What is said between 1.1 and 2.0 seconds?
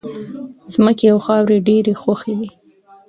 او خاورې ډېرې